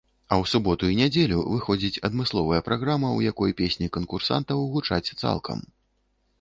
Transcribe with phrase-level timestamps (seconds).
[0.27, 5.67] А ў суботу і нядзелю выходзіць адмысловая праграма, у якой песні канкурсантаў гучаць цалкам.